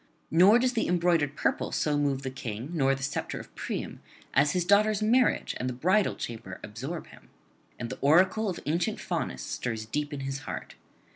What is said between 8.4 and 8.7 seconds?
of